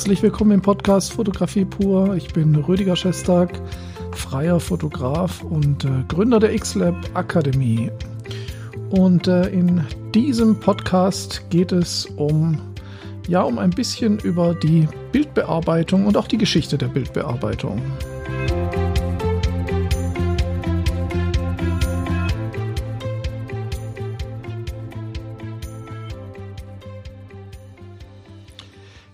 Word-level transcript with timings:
Herzlich 0.00 0.22
willkommen 0.22 0.52
im 0.52 0.62
Podcast 0.62 1.12
Fotografie 1.12 1.66
pur. 1.66 2.14
Ich 2.14 2.32
bin 2.32 2.54
Rüdiger 2.54 2.96
Schestag, 2.96 3.60
freier 4.12 4.58
Fotograf 4.58 5.42
und 5.42 5.84
äh, 5.84 5.88
Gründer 6.08 6.40
der 6.40 6.54
X-Lab 6.54 6.96
Akademie. 7.12 7.90
Und 8.88 9.28
äh, 9.28 9.50
in 9.50 9.84
diesem 10.14 10.58
Podcast 10.58 11.44
geht 11.50 11.70
es 11.70 12.06
um 12.16 12.58
ja 13.28 13.42
um 13.42 13.58
ein 13.58 13.68
bisschen 13.68 14.18
über 14.20 14.54
die 14.54 14.88
Bildbearbeitung 15.12 16.06
und 16.06 16.16
auch 16.16 16.28
die 16.28 16.38
Geschichte 16.38 16.78
der 16.78 16.88
Bildbearbeitung. 16.88 17.82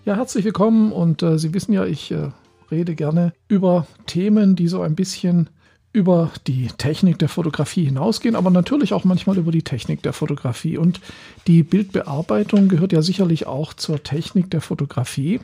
Ja, 0.07 0.15
herzlich 0.15 0.45
willkommen 0.45 0.93
und 0.93 1.21
äh, 1.21 1.37
Sie 1.37 1.53
wissen 1.53 1.73
ja, 1.73 1.83
ich 1.83 2.11
äh, 2.11 2.29
rede 2.71 2.95
gerne 2.95 3.33
über 3.49 3.87
Themen, 4.05 4.55
die 4.55 4.69
so 4.69 4.81
ein 4.81 4.95
bisschen 4.95 5.49
über 5.91 6.31
die 6.47 6.69
Technik 6.77 7.19
der 7.19 7.27
Fotografie 7.27 7.83
hinausgehen, 7.83 8.37
aber 8.37 8.49
natürlich 8.49 8.93
auch 8.93 9.03
manchmal 9.03 9.37
über 9.37 9.51
die 9.51 9.63
Technik 9.63 10.01
der 10.03 10.13
Fotografie. 10.13 10.77
Und 10.77 11.01
die 11.45 11.61
Bildbearbeitung 11.61 12.69
gehört 12.69 12.93
ja 12.93 13.01
sicherlich 13.01 13.47
auch 13.47 13.73
zur 13.73 14.01
Technik 14.01 14.49
der 14.49 14.61
Fotografie. 14.61 15.41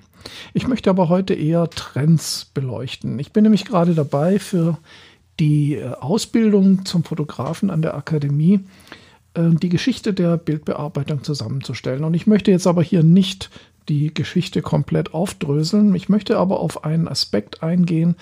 Ich 0.54 0.66
möchte 0.66 0.90
aber 0.90 1.10
heute 1.10 1.34
eher 1.34 1.70
Trends 1.70 2.50
beleuchten. 2.54 3.20
Ich 3.20 3.34
bin 3.34 3.44
nämlich 3.44 3.66
gerade 3.66 3.94
dabei, 3.94 4.40
für 4.40 4.78
die 5.42 5.76
äh, 5.76 5.90
Ausbildung 5.96 6.86
zum 6.86 7.04
Fotografen 7.04 7.70
an 7.70 7.82
der 7.82 7.96
Akademie 7.96 8.62
äh, 9.34 9.50
die 9.50 9.68
Geschichte 9.68 10.14
der 10.14 10.38
Bildbearbeitung 10.38 11.22
zusammenzustellen. 11.22 12.06
Und 12.06 12.14
ich 12.14 12.28
möchte 12.28 12.50
jetzt 12.50 12.66
aber 12.66 12.82
hier 12.82 13.04
nicht 13.04 13.50
die 13.90 14.14
Geschichte 14.14 14.62
komplett 14.62 15.14
aufdröseln. 15.14 15.94
Ich 15.96 16.10
möchte 16.10 16.38
aber 16.38 16.60
auf 16.60 16.84
einen 16.84 17.08
Aspekt 17.08 17.64
eingehen, 17.64 18.16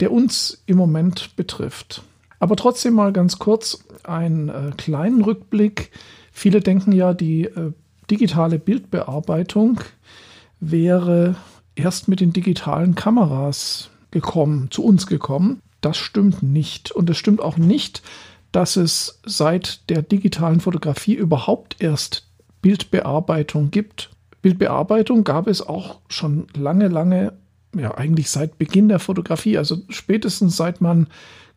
der 0.00 0.12
uns 0.12 0.62
im 0.66 0.76
Moment 0.76 1.36
betrifft. 1.36 2.02
Aber 2.38 2.56
trotzdem 2.56 2.94
mal 2.94 3.12
ganz 3.12 3.38
kurz 3.38 3.84
einen 4.02 4.48
äh, 4.48 4.72
kleinen 4.76 5.22
Rückblick. 5.22 5.90
Viele 6.32 6.60
denken 6.60 6.92
ja, 6.92 7.14
die 7.14 7.44
äh, 7.44 7.72
digitale 8.10 8.58
Bildbearbeitung 8.58 9.80
wäre 10.58 11.36
erst 11.76 12.08
mit 12.08 12.20
den 12.20 12.32
digitalen 12.32 12.94
Kameras 12.94 13.90
gekommen, 14.10 14.70
zu 14.70 14.84
uns 14.84 15.06
gekommen. 15.06 15.60
Das 15.80 15.96
stimmt 15.96 16.42
nicht. 16.42 16.90
Und 16.92 17.10
es 17.10 17.16
stimmt 17.16 17.40
auch 17.40 17.56
nicht, 17.56 18.02
dass 18.52 18.76
es 18.76 19.20
seit 19.24 19.88
der 19.90 20.02
digitalen 20.02 20.60
Fotografie 20.60 21.14
überhaupt 21.14 21.76
erst 21.80 22.26
Bildbearbeitung 22.60 23.70
gibt. 23.70 24.10
Bildbearbeitung 24.42 25.24
gab 25.24 25.46
es 25.46 25.62
auch 25.66 26.00
schon 26.08 26.46
lange, 26.54 26.88
lange, 26.88 27.32
ja 27.76 27.94
eigentlich 27.94 28.30
seit 28.30 28.58
Beginn 28.58 28.88
der 28.88 28.98
Fotografie, 28.98 29.56
also 29.56 29.78
spätestens 29.88 30.56
seit 30.56 30.80
man 30.80 31.06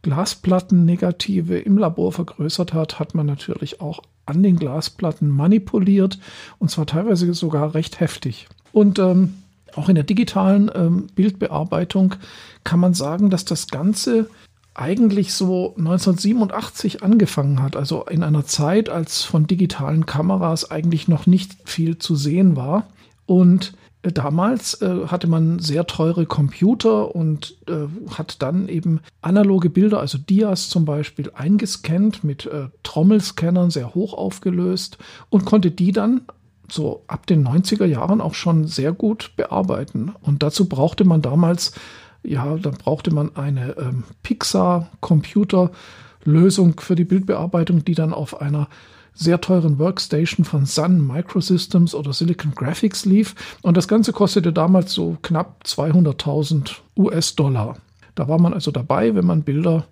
Glasplattennegative 0.03 1.57
im 1.57 1.79
Labor 1.79 2.11
vergrößert 2.11 2.73
hat, 2.73 2.99
hat 2.99 3.15
man 3.15 3.25
natürlich 3.25 3.81
auch 3.81 4.01
an 4.27 4.43
den 4.43 4.55
Glasplatten 4.55 5.29
manipuliert 5.29 6.19
und 6.59 6.69
zwar 6.69 6.85
teilweise 6.85 7.33
sogar 7.33 7.73
recht 7.73 7.99
heftig. 7.99 8.47
Und 8.71 8.99
ähm, 8.99 9.33
auch 9.75 9.89
in 9.89 9.95
der 9.95 10.03
digitalen 10.03 10.69
ähm, 10.73 11.07
Bildbearbeitung 11.15 12.15
kann 12.63 12.79
man 12.79 12.93
sagen, 12.93 13.29
dass 13.29 13.45
das 13.45 13.67
Ganze 13.67 14.29
eigentlich 14.75 15.33
so 15.33 15.73
1987 15.77 17.01
angefangen 17.01 17.63
hat, 17.63 17.75
also 17.75 18.03
in 18.05 18.23
einer 18.23 18.45
Zeit, 18.45 18.89
als 18.89 19.23
von 19.23 19.47
digitalen 19.47 20.05
Kameras 20.05 20.69
eigentlich 20.69 21.07
noch 21.07 21.25
nicht 21.25 21.55
viel 21.63 21.97
zu 21.97 22.15
sehen 22.15 22.55
war. 22.55 22.87
Und 23.25 23.73
äh, 24.01 24.11
damals 24.11 24.81
äh, 24.81 25.07
hatte 25.07 25.27
man 25.27 25.59
sehr 25.59 25.87
teure 25.87 26.25
Computer 26.25 27.15
und 27.15 27.55
äh, 27.67 27.87
hat 28.13 28.41
dann 28.41 28.67
eben 28.67 28.99
analoge 29.21 29.69
Bilder, 29.69 30.01
also 30.01 30.17
Dias 30.17 30.69
zum 30.69 30.83
Beispiel, 30.83 31.31
eingescannt 31.33 32.25
mit 32.25 32.45
äh, 32.45 32.67
Trommelscannern, 32.83 33.71
sehr 33.71 33.95
hoch 33.95 34.13
aufgelöst 34.13 34.97
und 35.29 35.45
konnte 35.45 35.71
die 35.71 35.93
dann 35.93 36.21
so 36.69 37.03
ab 37.07 37.27
den 37.27 37.47
90er 37.47 37.85
Jahren 37.85 38.19
auch 38.19 38.33
schon 38.33 38.67
sehr 38.67 38.91
gut 38.91 39.31
bearbeiten. 39.37 40.13
Und 40.21 40.43
dazu 40.43 40.67
brauchte 40.67 41.05
man 41.05 41.21
damals 41.21 41.73
ja, 42.27 42.57
dann 42.57 42.73
brauchte 42.73 43.13
man 43.13 43.33
eine 43.35 43.77
ähm, 43.77 44.03
Pixar-Computer-Lösung 44.23 46.79
für 46.79 46.95
die 46.95 47.05
Bildbearbeitung, 47.05 47.85
die 47.85 47.93
dann 47.95 48.13
auf 48.13 48.41
einer 48.41 48.67
sehr 49.13 49.39
teuren 49.39 49.77
Workstation 49.79 50.45
von 50.45 50.65
Sun 50.65 51.07
Microsystems 51.07 51.95
oder 51.95 52.11
Silicon 52.13 52.53
Graphics 52.53 53.05
lief. 53.05 53.33
Und 53.61 53.77
das 53.77 53.87
Ganze 53.87 54.11
kostete 54.11 54.51
damals 54.51 54.91
so 54.93 55.15
knapp 55.21 55.61
200.000 55.65 56.75
US-Dollar. 56.97 57.77
Da 58.15 58.27
war 58.27 58.39
man 58.39 58.53
also 58.53 58.71
dabei, 58.71 59.15
wenn 59.15 59.25
man 59.25 59.43
Bilder 59.43 59.85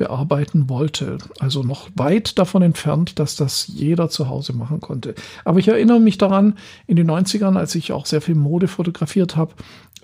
bearbeiten 0.00 0.70
wollte. 0.70 1.18
Also 1.40 1.62
noch 1.62 1.90
weit 1.94 2.38
davon 2.38 2.62
entfernt, 2.62 3.18
dass 3.18 3.36
das 3.36 3.66
jeder 3.66 4.08
zu 4.08 4.30
Hause 4.30 4.54
machen 4.54 4.80
konnte. 4.80 5.14
Aber 5.44 5.58
ich 5.58 5.68
erinnere 5.68 6.00
mich 6.00 6.16
daran, 6.16 6.56
in 6.86 6.96
den 6.96 7.10
90ern, 7.10 7.58
als 7.58 7.74
ich 7.74 7.92
auch 7.92 8.06
sehr 8.06 8.22
viel 8.22 8.34
Mode 8.34 8.66
fotografiert 8.66 9.36
habe, 9.36 9.52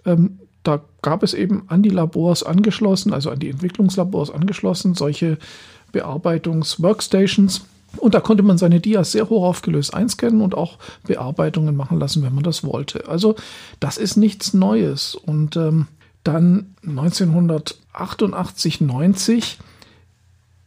ähm, 0.05 0.39
da 0.67 0.81
gab 1.03 1.23
es 1.23 1.35
eben 1.35 1.65
an 1.69 1.83
die 1.83 1.91
Labors 1.91 2.43
angeschlossen, 2.43 3.13
also 3.13 3.31
an 3.31 3.39
die 3.39 3.51
Entwicklungslabors 3.51 4.31
angeschlossen, 4.31 4.95
solche 4.95 5.39
Bearbeitungs-Workstations. 5.93 7.67
Und 7.99 8.15
da 8.15 8.21
konnte 8.21 8.43
man 8.43 8.59
seine 8.59 8.81
Dias 8.81 9.13
sehr 9.13 9.31
hoch 9.31 9.45
aufgelöst 9.45 9.95
einscannen 9.95 10.41
und 10.43 10.57
auch 10.57 10.79
Bearbeitungen 11.07 11.77
machen 11.77 12.01
lassen, 12.01 12.23
wenn 12.23 12.35
man 12.35 12.43
das 12.45 12.65
wollte. 12.65 13.09
Also 13.09 13.37
das 13.81 13.97
ist 13.97 14.17
nichts 14.17 14.55
Neues. 14.55 15.15
Und 15.15 15.57
ähm, 15.57 15.87
dann 16.25 16.75
1988, 16.83 18.81
90 18.81 19.59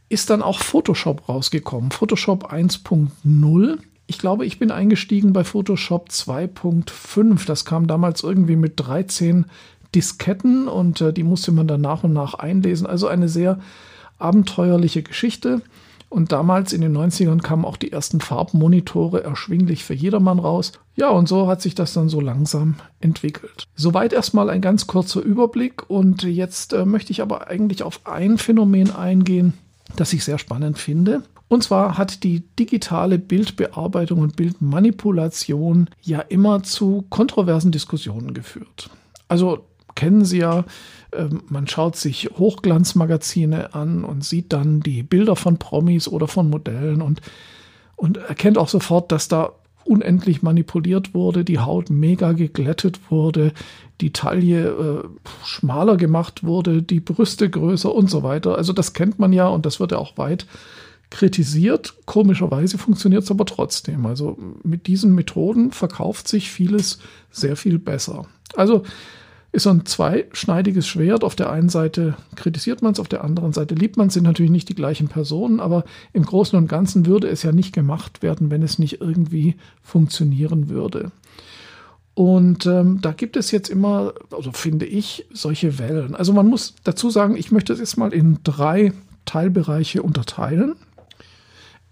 ist 0.07 0.29
dann 0.29 0.41
auch 0.41 0.59
Photoshop 0.59 1.27
rausgekommen. 1.27 1.91
Photoshop 1.91 2.51
1.0. 2.51 3.77
Ich 4.07 4.17
glaube, 4.17 4.45
ich 4.45 4.57
bin 4.57 4.71
eingestiegen 4.71 5.33
bei 5.33 5.43
Photoshop 5.43 6.07
2.5. 6.09 7.45
Das 7.45 7.65
kam 7.65 7.85
damals 7.85 8.23
irgendwie 8.23 8.55
mit 8.55 8.73
13 8.77 9.45
Disketten 9.95 10.67
und 10.67 11.01
äh, 11.01 11.13
die 11.13 11.23
musste 11.23 11.51
man 11.51 11.67
dann 11.67 11.81
nach 11.81 12.03
und 12.03 12.13
nach 12.13 12.35
einlesen. 12.35 12.87
Also 12.87 13.07
eine 13.07 13.29
sehr 13.29 13.59
abenteuerliche 14.17 15.03
Geschichte. 15.03 15.61
Und 16.09 16.31
damals 16.31 16.73
in 16.73 16.81
den 16.81 16.97
90ern 16.97 17.41
kamen 17.41 17.65
auch 17.65 17.77
die 17.77 17.91
ersten 17.91 18.19
Farbmonitore 18.19 19.23
erschwinglich 19.23 19.83
für 19.83 19.93
jedermann 19.93 20.39
raus. 20.39 20.71
Ja, 20.95 21.09
und 21.09 21.29
so 21.29 21.47
hat 21.47 21.61
sich 21.61 21.75
das 21.75 21.93
dann 21.93 22.09
so 22.09 22.19
langsam 22.19 22.77
entwickelt. 22.99 23.67
Soweit 23.75 24.11
erstmal 24.11 24.49
ein 24.49 24.61
ganz 24.61 24.87
kurzer 24.87 25.21
Überblick. 25.21 25.87
Und 25.87 26.23
jetzt 26.23 26.73
äh, 26.73 26.85
möchte 26.85 27.11
ich 27.11 27.21
aber 27.21 27.47
eigentlich 27.47 27.83
auf 27.83 28.01
ein 28.05 28.39
Phänomen 28.39 28.89
eingehen, 28.95 29.53
das 29.95 30.11
ich 30.13 30.23
sehr 30.23 30.39
spannend 30.39 30.79
finde. 30.79 31.21
Und 31.47 31.63
zwar 31.63 31.97
hat 31.97 32.23
die 32.23 32.41
digitale 32.57 33.19
Bildbearbeitung 33.19 34.19
und 34.19 34.35
Bildmanipulation 34.35 35.89
ja 36.01 36.21
immer 36.21 36.63
zu 36.63 37.05
kontroversen 37.09 37.71
Diskussionen 37.71 38.33
geführt. 38.33 38.89
Also 39.27 39.65
kennen 39.99 40.23
Sie 40.23 40.37
ja. 40.37 40.63
Ähm, 41.11 41.43
man 41.49 41.67
schaut 41.67 41.97
sich 41.97 42.29
Hochglanzmagazine 42.37 43.73
an 43.73 44.05
und 44.05 44.23
sieht 44.23 44.53
dann 44.53 44.79
die 44.79 45.03
Bilder 45.03 45.35
von 45.35 45.57
Promis 45.57 46.07
oder 46.07 46.29
von 46.29 46.49
Modellen 46.49 47.01
und, 47.01 47.19
und 47.97 48.15
erkennt 48.15 48.57
auch 48.57 48.69
sofort, 48.69 49.11
dass 49.11 49.27
da 49.27 49.51
unendlich 49.83 50.41
manipuliert 50.41 51.13
wurde, 51.13 51.43
die 51.43 51.59
Haut 51.59 51.89
mega 51.89 52.31
geglättet 52.31 53.11
wurde, 53.11 53.51
die 53.99 54.13
Taille 54.13 54.67
äh, 54.69 55.07
schmaler 55.43 55.97
gemacht 55.97 56.45
wurde, 56.45 56.81
die 56.81 57.01
Brüste 57.01 57.49
größer 57.49 57.93
und 57.93 58.09
so 58.09 58.23
weiter. 58.23 58.55
Also 58.55 58.71
das 58.71 58.93
kennt 58.93 59.19
man 59.19 59.33
ja 59.33 59.47
und 59.47 59.65
das 59.65 59.81
wird 59.81 59.91
ja 59.91 59.97
auch 59.97 60.17
weit 60.17 60.45
kritisiert. 61.09 61.95
Komischerweise 62.05 62.77
funktioniert 62.77 63.23
es 63.23 63.31
aber 63.31 63.45
trotzdem. 63.45 64.05
Also 64.05 64.37
mit 64.63 64.87
diesen 64.87 65.13
Methoden 65.13 65.71
verkauft 65.71 66.29
sich 66.29 66.51
vieles 66.51 66.99
sehr 67.31 67.57
viel 67.57 67.79
besser. 67.79 68.27
Also 68.55 68.83
ist 69.51 69.63
so 69.63 69.71
ein 69.71 69.85
zweischneidiges 69.85 70.87
Schwert. 70.87 71.23
Auf 71.23 71.35
der 71.35 71.51
einen 71.51 71.69
Seite 71.69 72.15
kritisiert 72.35 72.81
man 72.81 72.93
es, 72.93 72.99
auf 72.99 73.07
der 73.07 73.23
anderen 73.23 73.53
Seite 73.53 73.73
liebt 73.75 73.97
man 73.97 74.07
es, 74.07 74.13
sind 74.13 74.23
natürlich 74.23 74.51
nicht 74.51 74.69
die 74.69 74.75
gleichen 74.75 75.07
Personen, 75.07 75.59
aber 75.59 75.85
im 76.13 76.23
Großen 76.23 76.57
und 76.57 76.67
Ganzen 76.67 77.05
würde 77.05 77.27
es 77.27 77.43
ja 77.43 77.51
nicht 77.51 77.73
gemacht 77.73 78.21
werden, 78.21 78.51
wenn 78.51 78.61
es 78.61 78.77
nicht 78.77 79.01
irgendwie 79.01 79.55
funktionieren 79.81 80.69
würde. 80.69 81.11
Und 82.13 82.65
ähm, 82.65 82.99
da 83.01 83.11
gibt 83.13 83.37
es 83.37 83.49
jetzt 83.51 83.69
immer, 83.69 84.13
also 84.31 84.51
finde 84.51 84.85
ich, 84.85 85.25
solche 85.31 85.79
Wellen. 85.79 86.15
Also 86.15 86.33
man 86.33 86.47
muss 86.47 86.75
dazu 86.83 87.09
sagen, 87.09 87.37
ich 87.37 87.51
möchte 87.51 87.71
es 87.73 87.79
jetzt 87.79 87.97
mal 87.97 88.13
in 88.13 88.39
drei 88.43 88.91
Teilbereiche 89.25 90.03
unterteilen. 90.03 90.75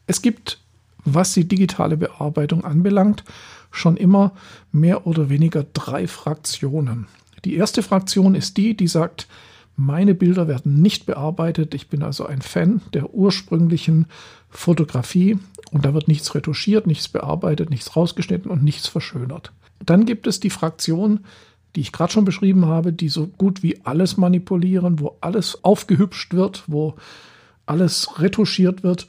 Es 0.06 0.22
gibt, 0.22 0.60
was 1.06 1.34
die 1.34 1.48
digitale 1.48 1.98
Bearbeitung 1.98 2.66
anbelangt, 2.66 3.24
schon 3.72 3.96
immer 3.96 4.34
mehr 4.72 5.08
oder 5.08 5.30
weniger 5.30 5.64
drei 5.74 6.08
Fraktionen. 6.08 7.08
Die 7.48 7.56
erste 7.56 7.82
Fraktion 7.82 8.36
ist 8.36 8.58
die, 8.58 8.76
die 8.76 8.90
sagt, 8.90 9.26
meine 9.78 10.14
Bilder 10.16 10.50
werden 10.50 10.82
nicht 10.82 11.06
bearbeitet. 11.06 11.74
Ich 11.74 11.88
bin 11.88 12.04
also 12.04 12.26
ein 12.26 12.42
Fan 12.42 12.82
der 12.94 13.14
ursprünglichen 13.14 14.08
Fotografie 14.50 15.40
und 15.72 15.86
da 15.86 15.94
wird 15.94 16.10
nichts 16.10 16.36
retuschiert, 16.36 16.88
nichts 16.88 17.08
bearbeitet, 17.08 17.70
nichts 17.70 17.96
rausgeschnitten 17.96 18.52
und 18.52 18.66
nichts 18.66 18.90
verschönert. 18.90 19.54
Dann 19.80 20.06
gibt 20.06 20.28
es 20.28 20.42
die 20.42 20.50
Fraktion, 20.50 21.22
die 21.78 21.80
ich 21.80 21.94
gerade 21.94 22.12
schon 22.12 22.26
beschrieben 22.26 22.66
habe, 22.66 22.92
die 22.92 23.08
so 23.08 23.28
gut 23.28 23.64
wie 23.64 23.80
alles 23.86 24.18
manipulieren, 24.18 25.00
wo 25.00 25.16
alles 25.22 25.64
aufgehübscht 25.64 26.34
wird, 26.34 26.66
wo 26.68 26.96
alles 27.66 28.20
retuschiert 28.20 28.84
wird. 28.84 29.08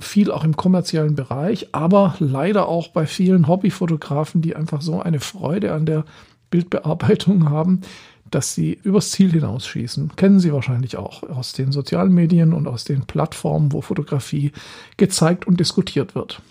Viel 0.00 0.30
auch 0.30 0.44
im 0.44 0.56
kommerziellen 0.56 1.14
Bereich, 1.14 1.74
aber 1.74 2.16
leider 2.20 2.68
auch 2.68 2.88
bei 2.88 3.04
vielen 3.04 3.48
Hobbyfotografen, 3.48 4.40
die 4.40 4.56
einfach 4.56 4.80
so 4.80 5.02
eine 5.02 5.20
Freude 5.20 5.74
an 5.74 5.84
der 5.84 6.06
Bildbearbeitung 6.50 7.50
haben, 7.50 7.82
dass 8.30 8.54
sie 8.54 8.78
übers 8.82 9.12
Ziel 9.12 9.30
hinausschießen. 9.30 10.16
Kennen 10.16 10.40
Sie 10.40 10.52
wahrscheinlich 10.52 10.96
auch 10.96 11.22
aus 11.22 11.52
den 11.52 11.72
sozialen 11.72 12.12
Medien 12.12 12.52
und 12.52 12.66
aus 12.66 12.84
den 12.84 13.06
Plattformen, 13.06 13.72
wo 13.72 13.80
Fotografie 13.80 14.52
gezeigt 14.96 15.46
und 15.46 15.60
diskutiert 15.60 16.14
wird. 16.14 16.42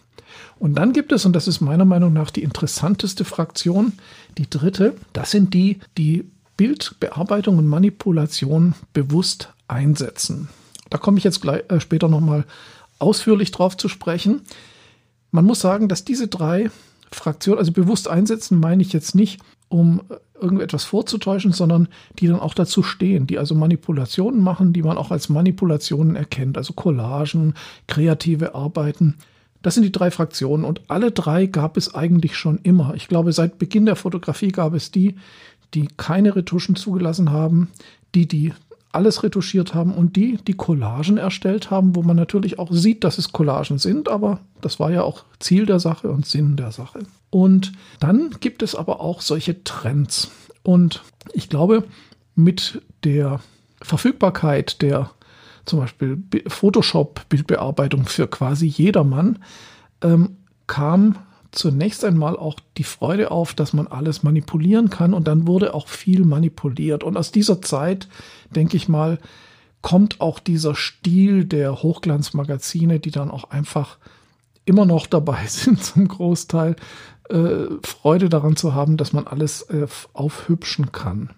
Und 0.58 0.76
dann 0.76 0.94
gibt 0.94 1.12
es, 1.12 1.26
und 1.26 1.34
das 1.34 1.48
ist 1.48 1.60
meiner 1.60 1.86
Meinung 1.86 2.14
nach 2.14 2.32
die 2.32 2.44
interessanteste 2.44 3.26
Fraktion, 3.26 3.94
die 4.38 4.50
dritte, 4.50 4.96
das 5.14 5.32
sind 5.32 5.54
die, 5.54 5.80
die 5.98 6.26
Bildbearbeitung 6.58 7.58
und 7.58 7.68
Manipulation 7.68 8.74
bewusst 8.94 9.54
einsetzen. 9.68 10.48
Da 10.90 10.98
komme 10.98 11.18
ich 11.18 11.24
jetzt 11.24 11.42
gleich, 11.42 11.64
äh, 11.70 11.80
später 11.80 12.08
nochmal 12.08 12.46
ausführlich 13.00 13.52
drauf 13.52 13.76
zu 13.76 13.90
sprechen. 13.90 14.42
Man 15.32 15.44
muss 15.46 15.60
sagen, 15.60 15.90
dass 15.90 16.06
diese 16.06 16.28
drei 16.28 16.70
Fraktionen, 17.12 17.60
also 17.60 17.74
bewusst 17.74 18.08
einsetzen, 18.08 18.60
meine 18.60 18.82
ich 18.82 18.94
jetzt 18.94 19.16
nicht, 19.16 19.42
um 19.76 20.02
irgendetwas 20.40 20.86
vorzutäuschen, 20.86 21.52
sondern 21.52 21.90
die 22.20 22.28
dann 22.28 22.40
auch 22.40 22.54
dazu 22.54 22.82
stehen, 22.82 23.28
die 23.28 23.38
also 23.38 23.56
Manipulationen 23.56 24.42
machen, 24.42 24.72
die 24.72 24.84
man 24.84 24.98
auch 24.98 25.12
als 25.12 25.28
Manipulationen 25.28 26.16
erkennt, 26.16 26.58
also 26.58 26.74
Collagen, 26.74 27.56
kreative 27.88 28.56
Arbeiten. 28.56 29.16
Das 29.62 29.74
sind 29.74 29.84
die 29.84 29.92
drei 29.92 30.12
Fraktionen 30.12 30.64
und 30.64 30.82
alle 30.88 31.12
drei 31.12 31.46
gab 31.46 31.76
es 31.76 31.94
eigentlich 31.94 32.38
schon 32.38 32.60
immer. 32.64 32.94
Ich 32.96 33.10
glaube, 33.10 33.34
seit 33.34 33.58
Beginn 33.58 33.86
der 33.86 33.98
Fotografie 33.98 34.50
gab 34.50 34.74
es 34.74 34.92
die, 34.92 35.16
die 35.74 35.90
keine 35.98 36.36
Retuschen 36.36 36.76
zugelassen 36.78 37.32
haben, 37.32 37.70
die, 38.14 38.28
die 38.28 38.54
alles 38.96 39.24
retuschiert 39.24 39.74
haben 39.74 39.94
und 39.94 40.16
die, 40.16 40.38
die 40.38 40.54
Collagen 40.54 41.18
erstellt 41.18 41.70
haben, 41.70 41.96
wo 41.96 42.02
man 42.02 42.16
natürlich 42.16 42.58
auch 42.60 42.72
sieht, 42.72 43.04
dass 43.04 43.18
es 43.18 43.32
Collagen 43.32 43.78
sind, 43.78 44.10
aber 44.10 44.40
das 44.62 44.80
war 44.80 44.92
ja 44.92 45.04
auch 45.04 45.26
Ziel 45.40 45.66
der 45.66 45.80
Sache 45.80 46.10
und 46.10 46.26
Sinn 46.26 46.56
der 46.56 46.72
Sache. 46.72 47.00
Und 47.30 47.74
dann 48.00 48.32
gibt 48.40 48.64
es 48.64 48.76
aber 48.76 49.02
auch 49.02 49.22
solche 49.22 49.64
Trends. 49.64 50.32
Und 50.64 51.04
ich 51.34 51.50
glaube, 51.50 51.84
mit 52.36 52.82
der 53.04 53.42
Verfügbarkeit 53.82 54.82
der 54.82 55.12
zum 55.66 55.80
Beispiel 55.80 56.24
Photoshop-Bildbearbeitung 56.48 58.06
für 58.06 58.28
quasi 58.28 58.68
jedermann, 58.68 59.40
ähm, 60.02 60.38
kam 60.68 61.18
zunächst 61.58 62.04
einmal 62.04 62.38
auch 62.38 62.60
die 62.78 62.84
Freude 62.84 63.32
auf, 63.32 63.54
dass 63.54 63.74
man 63.74 63.88
alles 63.88 64.24
manipulieren 64.24 64.90
kann 64.90 65.14
und 65.14 65.28
dann 65.28 65.48
wurde 65.48 65.74
auch 65.74 65.88
viel 65.88 66.26
manipuliert. 66.26 67.04
Und 67.04 67.18
aus 67.18 67.32
dieser 67.32 67.62
Zeit, 67.62 68.08
denke 68.50 68.78
ich 68.78 68.88
mal, 68.88 69.20
kommt 69.82 70.22
auch 70.22 70.40
dieser 70.40 70.76
Stil 70.76 71.46
der 71.46 71.84
Hochglanzmagazine, 71.84 73.00
die 73.00 73.12
dann 73.12 73.32
auch 73.32 73.52
einfach 73.52 73.98
immer 74.66 74.86
noch 74.86 75.08
dabei 75.08 75.46
sind 75.48 75.84
zum 75.84 76.08
Großteil, 76.08 76.76
äh, 77.30 77.66
Freude 77.84 78.30
daran 78.30 78.56
zu 78.56 78.74
haben, 78.74 78.98
dass 78.98 79.14
man 79.14 79.28
alles 79.28 79.64
äh, 79.64 79.88
aufhübschen 80.14 80.92
kann. 80.92 81.30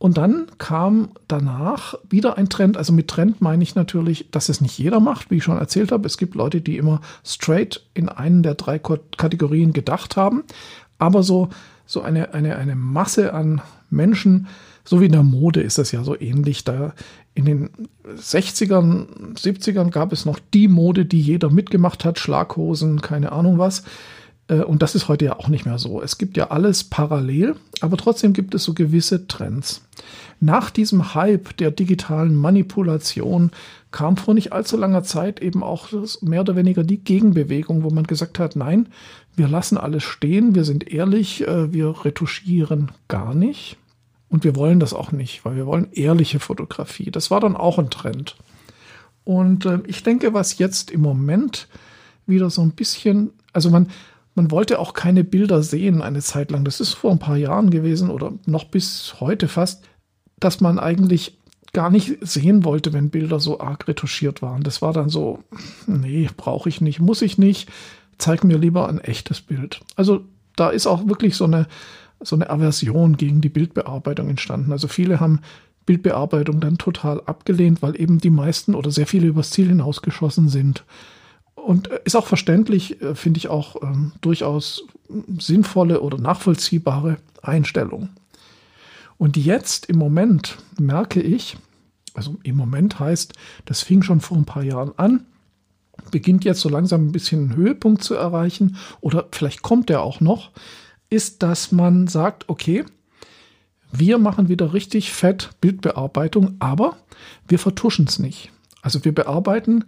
Und 0.00 0.16
dann 0.16 0.46
kam 0.56 1.10
danach 1.28 1.94
wieder 2.08 2.38
ein 2.38 2.48
Trend. 2.48 2.78
Also 2.78 2.90
mit 2.90 3.08
Trend 3.08 3.42
meine 3.42 3.62
ich 3.62 3.74
natürlich, 3.74 4.30
dass 4.30 4.48
es 4.48 4.62
nicht 4.62 4.78
jeder 4.78 4.98
macht, 4.98 5.30
wie 5.30 5.36
ich 5.36 5.44
schon 5.44 5.58
erzählt 5.58 5.92
habe. 5.92 6.06
Es 6.06 6.16
gibt 6.16 6.34
Leute, 6.34 6.62
die 6.62 6.78
immer 6.78 7.02
straight 7.22 7.84
in 7.92 8.08
einen 8.08 8.42
der 8.42 8.54
drei 8.54 8.78
Kategorien 8.78 9.74
gedacht 9.74 10.16
haben. 10.16 10.44
Aber 10.98 11.22
so, 11.22 11.50
so 11.84 12.00
eine, 12.00 12.32
eine, 12.32 12.56
eine 12.56 12.76
Masse 12.76 13.34
an 13.34 13.60
Menschen, 13.90 14.46
so 14.84 15.02
wie 15.02 15.06
in 15.06 15.12
der 15.12 15.22
Mode 15.22 15.60
ist 15.60 15.76
das 15.76 15.92
ja 15.92 16.02
so 16.02 16.18
ähnlich. 16.18 16.64
Da 16.64 16.94
in 17.34 17.44
den 17.44 17.68
60ern, 18.08 19.34
70ern 19.34 19.90
gab 19.90 20.14
es 20.14 20.24
noch 20.24 20.38
die 20.54 20.68
Mode, 20.68 21.04
die 21.04 21.20
jeder 21.20 21.50
mitgemacht 21.50 22.06
hat. 22.06 22.18
Schlaghosen, 22.18 23.02
keine 23.02 23.32
Ahnung 23.32 23.58
was. 23.58 23.82
Äh, 24.50 24.62
und 24.64 24.82
das 24.82 24.94
ist 24.94 25.08
heute 25.08 25.24
ja 25.26 25.38
auch 25.38 25.48
nicht 25.48 25.64
mehr 25.64 25.78
so. 25.78 26.02
Es 26.02 26.18
gibt 26.18 26.36
ja 26.36 26.50
alles 26.50 26.84
parallel, 26.84 27.56
aber 27.80 27.96
trotzdem 27.96 28.32
gibt 28.32 28.54
es 28.54 28.64
so 28.64 28.74
gewisse 28.74 29.26
Trends. 29.26 29.82
Nach 30.40 30.70
diesem 30.70 31.14
Hype 31.14 31.56
der 31.58 31.70
digitalen 31.70 32.34
Manipulation 32.34 33.50
kam 33.90 34.16
vor 34.16 34.34
nicht 34.34 34.52
allzu 34.52 34.76
langer 34.76 35.02
Zeit 35.02 35.40
eben 35.40 35.62
auch 35.62 35.88
mehr 36.20 36.40
oder 36.40 36.56
weniger 36.56 36.84
die 36.84 37.02
Gegenbewegung, 37.02 37.82
wo 37.82 37.90
man 37.90 38.04
gesagt 38.04 38.38
hat, 38.38 38.56
nein, 38.56 38.88
wir 39.36 39.48
lassen 39.48 39.78
alles 39.78 40.02
stehen, 40.02 40.54
wir 40.54 40.64
sind 40.64 40.92
ehrlich, 40.92 41.46
äh, 41.46 41.72
wir 41.72 42.04
retuschieren 42.04 42.90
gar 43.08 43.34
nicht. 43.34 43.76
Und 44.28 44.44
wir 44.44 44.54
wollen 44.54 44.78
das 44.78 44.94
auch 44.94 45.10
nicht, 45.10 45.44
weil 45.44 45.56
wir 45.56 45.66
wollen 45.66 45.88
ehrliche 45.92 46.38
Fotografie. 46.38 47.10
Das 47.10 47.32
war 47.32 47.40
dann 47.40 47.56
auch 47.56 47.78
ein 47.78 47.90
Trend. 47.90 48.36
Und 49.24 49.66
äh, 49.66 49.80
ich 49.86 50.04
denke, 50.04 50.34
was 50.34 50.58
jetzt 50.58 50.90
im 50.92 51.00
Moment 51.00 51.66
wieder 52.26 52.48
so 52.48 52.62
ein 52.62 52.70
bisschen, 52.70 53.30
also 53.52 53.70
man, 53.70 53.88
man 54.40 54.50
wollte 54.50 54.78
auch 54.78 54.94
keine 54.94 55.22
Bilder 55.22 55.62
sehen 55.62 56.00
eine 56.00 56.20
Zeit 56.20 56.50
lang. 56.50 56.64
Das 56.64 56.80
ist 56.80 56.94
vor 56.94 57.10
ein 57.10 57.18
paar 57.18 57.36
Jahren 57.36 57.68
gewesen 57.68 58.08
oder 58.08 58.32
noch 58.46 58.64
bis 58.64 59.16
heute 59.20 59.48
fast, 59.48 59.84
dass 60.38 60.62
man 60.62 60.78
eigentlich 60.78 61.36
gar 61.74 61.90
nicht 61.90 62.16
sehen 62.22 62.64
wollte, 62.64 62.94
wenn 62.94 63.10
Bilder 63.10 63.38
so 63.38 63.60
arg 63.60 63.86
retuschiert 63.86 64.40
waren. 64.40 64.62
Das 64.62 64.80
war 64.80 64.94
dann 64.94 65.10
so, 65.10 65.40
nee, 65.86 66.26
brauche 66.38 66.70
ich 66.70 66.80
nicht, 66.80 67.00
muss 67.00 67.20
ich 67.20 67.36
nicht. 67.36 67.68
Zeig 68.16 68.42
mir 68.42 68.56
lieber 68.56 68.88
ein 68.88 68.98
echtes 68.98 69.42
Bild. 69.42 69.82
Also 69.94 70.22
da 70.56 70.70
ist 70.70 70.86
auch 70.86 71.06
wirklich 71.06 71.36
so 71.36 71.44
eine, 71.44 71.66
so 72.20 72.34
eine 72.34 72.48
Aversion 72.48 73.18
gegen 73.18 73.42
die 73.42 73.50
Bildbearbeitung 73.50 74.30
entstanden. 74.30 74.72
Also 74.72 74.88
viele 74.88 75.20
haben 75.20 75.40
Bildbearbeitung 75.84 76.60
dann 76.60 76.78
total 76.78 77.20
abgelehnt, 77.26 77.82
weil 77.82 78.00
eben 78.00 78.20
die 78.20 78.30
meisten 78.30 78.74
oder 78.74 78.90
sehr 78.90 79.06
viele 79.06 79.26
übers 79.26 79.50
Ziel 79.50 79.68
hinausgeschossen 79.68 80.48
sind. 80.48 80.82
Und 81.64 81.88
ist 82.04 82.16
auch 82.16 82.26
verständlich, 82.26 83.00
äh, 83.02 83.14
finde 83.14 83.38
ich 83.38 83.48
auch 83.48 83.82
ähm, 83.82 84.12
durchaus 84.20 84.84
sinnvolle 85.38 86.00
oder 86.00 86.18
nachvollziehbare 86.18 87.18
Einstellung. 87.42 88.08
Und 89.18 89.36
jetzt 89.36 89.86
im 89.86 89.98
Moment 89.98 90.56
merke 90.78 91.20
ich, 91.20 91.56
also 92.14 92.38
im 92.42 92.56
Moment 92.56 92.98
heißt, 92.98 93.34
das 93.66 93.82
fing 93.82 94.02
schon 94.02 94.20
vor 94.20 94.36
ein 94.36 94.46
paar 94.46 94.62
Jahren 94.62 94.92
an, 94.96 95.26
beginnt 96.10 96.44
jetzt 96.44 96.60
so 96.60 96.68
langsam 96.68 97.06
ein 97.06 97.12
bisschen 97.12 97.50
einen 97.50 97.56
Höhepunkt 97.56 98.02
zu 98.02 98.14
erreichen 98.14 98.76
oder 99.00 99.28
vielleicht 99.32 99.62
kommt 99.62 99.90
der 99.90 100.02
auch 100.02 100.20
noch, 100.20 100.50
ist, 101.10 101.42
dass 101.42 101.72
man 101.72 102.06
sagt, 102.06 102.48
okay, 102.48 102.84
wir 103.92 104.18
machen 104.18 104.48
wieder 104.48 104.72
richtig 104.72 105.12
fett 105.12 105.50
Bildbearbeitung, 105.60 106.56
aber 106.60 106.96
wir 107.48 107.58
vertuschen 107.58 108.06
es 108.06 108.18
nicht. 108.18 108.50
Also 108.82 109.04
wir 109.04 109.14
bearbeiten 109.14 109.84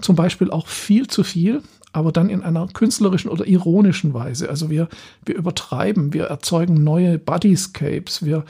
zum 0.00 0.16
Beispiel 0.16 0.50
auch 0.50 0.66
viel 0.66 1.06
zu 1.06 1.22
viel, 1.22 1.62
aber 1.92 2.10
dann 2.10 2.28
in 2.28 2.42
einer 2.42 2.66
künstlerischen 2.66 3.30
oder 3.30 3.46
ironischen 3.46 4.14
Weise. 4.14 4.48
Also 4.48 4.68
wir, 4.70 4.88
wir 5.24 5.36
übertreiben, 5.36 6.12
wir 6.12 6.24
erzeugen 6.24 6.82
neue 6.82 7.18
Bodyscapes, 7.18 8.24
wir 8.24 8.44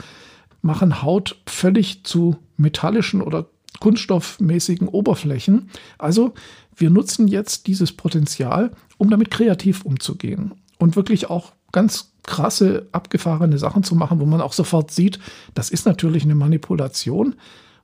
machen 0.63 1.03
Haut 1.03 1.37
völlig 1.47 2.05
zu 2.05 2.37
metallischen 2.57 3.21
oder 3.21 3.47
kunststoffmäßigen 3.81 4.89
Oberflächen. 4.89 5.69
Also 5.99 6.33
wir 6.75 6.89
nutzen 6.91 7.29
jetzt 7.29 7.67
dieses 7.67 7.93
Potenzial, 7.93 8.71
um 8.97 9.11
damit 9.11 9.31
kreativ 9.31 9.85
umzugehen 9.85 10.55
und 10.79 10.97
wirklich 10.97 11.29
auch 11.29 11.53
ganz 11.73 12.13
krasse, 12.23 12.87
abgefahrene 12.93 13.59
Sachen 13.59 13.83
zu 13.83 13.95
machen, 13.95 14.21
wo 14.21 14.25
man 14.25 14.41
auch 14.41 14.55
sofort 14.55 14.91
sieht, 14.91 15.19
das 15.55 15.71
ist 15.71 15.85
natürlich 15.85 16.23
eine 16.23 16.35
Manipulation. 16.35 17.35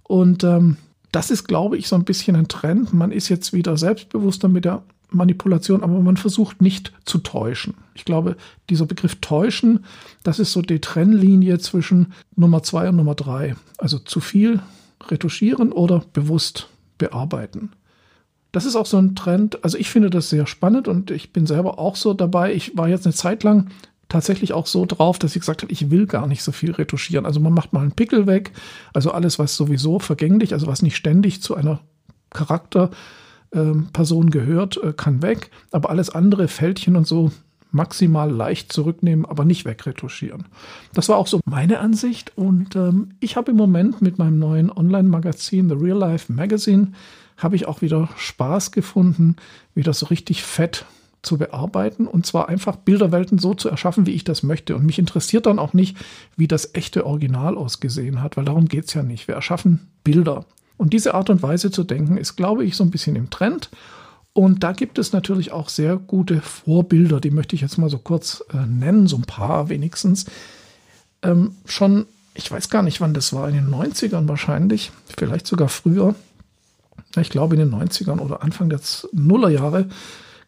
Und 0.04 0.42
ähm, 0.44 0.76
das 1.12 1.30
ist, 1.30 1.48
glaube 1.48 1.76
ich, 1.76 1.88
so 1.88 1.96
ein 1.96 2.04
bisschen 2.04 2.36
ein 2.36 2.48
Trend. 2.48 2.92
Man 2.92 3.12
ist 3.12 3.28
jetzt 3.28 3.52
wieder 3.52 3.76
selbstbewusster 3.76 4.48
mit 4.48 4.64
der 4.64 4.82
Manipulation, 5.10 5.82
aber 5.82 6.00
man 6.00 6.16
versucht 6.16 6.62
nicht 6.62 6.92
zu 7.04 7.18
täuschen. 7.18 7.74
Ich 7.94 8.04
glaube, 8.04 8.36
dieser 8.68 8.86
Begriff 8.86 9.16
täuschen, 9.20 9.84
das 10.22 10.38
ist 10.38 10.52
so 10.52 10.62
die 10.62 10.80
Trennlinie 10.80 11.58
zwischen 11.58 12.12
Nummer 12.36 12.62
zwei 12.62 12.88
und 12.88 12.96
Nummer 12.96 13.14
drei. 13.14 13.56
Also 13.78 13.98
zu 13.98 14.20
viel 14.20 14.60
retuschieren 15.08 15.72
oder 15.72 16.04
bewusst 16.12 16.68
bearbeiten. 16.98 17.72
Das 18.52 18.64
ist 18.64 18.76
auch 18.76 18.86
so 18.86 18.98
ein 18.98 19.14
Trend. 19.14 19.62
Also 19.64 19.78
ich 19.78 19.90
finde 19.90 20.10
das 20.10 20.28
sehr 20.28 20.46
spannend 20.46 20.88
und 20.88 21.10
ich 21.10 21.32
bin 21.32 21.46
selber 21.46 21.78
auch 21.78 21.96
so 21.96 22.14
dabei. 22.14 22.52
Ich 22.52 22.76
war 22.76 22.88
jetzt 22.88 23.06
eine 23.06 23.14
Zeit 23.14 23.42
lang 23.42 23.70
tatsächlich 24.10 24.52
auch 24.52 24.66
so 24.66 24.84
drauf, 24.84 25.18
dass 25.18 25.34
ich 25.34 25.40
gesagt 25.40 25.62
habe, 25.62 25.72
ich 25.72 25.90
will 25.90 26.06
gar 26.06 26.26
nicht 26.26 26.42
so 26.42 26.52
viel 26.52 26.72
retuschieren. 26.72 27.24
Also 27.24 27.40
man 27.40 27.54
macht 27.54 27.72
mal 27.72 27.80
einen 27.80 27.92
Pickel 27.92 28.26
weg, 28.26 28.52
also 28.92 29.12
alles, 29.12 29.38
was 29.38 29.56
sowieso 29.56 29.98
vergänglich, 29.98 30.52
also 30.52 30.66
was 30.66 30.82
nicht 30.82 30.96
ständig 30.96 31.40
zu 31.42 31.54
einer 31.54 31.80
Charakterperson 32.30 34.24
ähm, 34.24 34.30
gehört, 34.30 34.76
äh, 34.82 34.92
kann 34.92 35.22
weg. 35.22 35.50
Aber 35.70 35.88
alles 35.88 36.10
andere, 36.10 36.48
Fältchen 36.48 36.96
und 36.96 37.06
so, 37.06 37.30
maximal 37.72 38.30
leicht 38.30 38.72
zurücknehmen, 38.72 39.24
aber 39.24 39.44
nicht 39.44 39.64
wegretuschieren. 39.64 40.46
Das 40.92 41.08
war 41.08 41.16
auch 41.16 41.28
so 41.28 41.40
meine 41.44 41.78
Ansicht 41.78 42.36
und 42.36 42.74
ähm, 42.74 43.10
ich 43.20 43.36
habe 43.36 43.52
im 43.52 43.56
Moment 43.56 44.02
mit 44.02 44.18
meinem 44.18 44.40
neuen 44.40 44.72
Online-Magazin 44.72 45.68
The 45.68 45.76
Real 45.76 45.98
Life 45.98 46.32
Magazine 46.32 46.92
habe 47.36 47.54
ich 47.56 47.66
auch 47.66 47.80
wieder 47.80 48.08
Spaß 48.16 48.72
gefunden, 48.72 49.36
wieder 49.74 49.94
so 49.94 50.06
richtig 50.06 50.42
fett 50.42 50.84
zu 51.22 51.36
bearbeiten 51.38 52.06
und 52.06 52.24
zwar 52.26 52.48
einfach 52.48 52.76
Bilderwelten 52.76 53.38
so 53.38 53.54
zu 53.54 53.68
erschaffen, 53.68 54.06
wie 54.06 54.12
ich 54.12 54.24
das 54.24 54.42
möchte. 54.42 54.74
Und 54.74 54.86
mich 54.86 54.98
interessiert 54.98 55.46
dann 55.46 55.58
auch 55.58 55.74
nicht, 55.74 55.96
wie 56.36 56.48
das 56.48 56.74
echte 56.74 57.04
Original 57.04 57.56
ausgesehen 57.56 58.22
hat, 58.22 58.36
weil 58.36 58.44
darum 58.44 58.66
geht 58.66 58.86
es 58.86 58.94
ja 58.94 59.02
nicht. 59.02 59.28
Wir 59.28 59.34
erschaffen 59.34 59.88
Bilder. 60.02 60.46
Und 60.78 60.94
diese 60.94 61.14
Art 61.14 61.28
und 61.28 61.42
Weise 61.42 61.70
zu 61.70 61.84
denken 61.84 62.16
ist, 62.16 62.36
glaube 62.36 62.64
ich, 62.64 62.74
so 62.74 62.84
ein 62.84 62.90
bisschen 62.90 63.16
im 63.16 63.28
Trend. 63.28 63.68
Und 64.32 64.62
da 64.62 64.72
gibt 64.72 64.98
es 64.98 65.12
natürlich 65.12 65.52
auch 65.52 65.68
sehr 65.68 65.96
gute 65.96 66.40
Vorbilder, 66.40 67.20
die 67.20 67.30
möchte 67.30 67.54
ich 67.54 67.62
jetzt 67.62 67.78
mal 67.78 67.90
so 67.90 67.98
kurz 67.98 68.44
äh, 68.52 68.64
nennen, 68.66 69.06
so 69.06 69.16
ein 69.16 69.22
paar 69.22 69.68
wenigstens. 69.68 70.24
Ähm, 71.22 71.52
schon, 71.66 72.06
ich 72.34 72.50
weiß 72.50 72.70
gar 72.70 72.82
nicht, 72.82 73.00
wann 73.00 73.12
das 73.12 73.34
war, 73.34 73.48
in 73.48 73.56
den 73.56 73.68
90ern 73.68 74.28
wahrscheinlich, 74.28 74.92
vielleicht 75.18 75.46
sogar 75.46 75.68
früher. 75.68 76.14
Ich 77.16 77.28
glaube, 77.28 77.56
in 77.56 77.60
den 77.60 77.74
90ern 77.74 78.20
oder 78.20 78.42
Anfang 78.42 78.70
der 78.70 78.80
Nullerjahre 79.12 79.86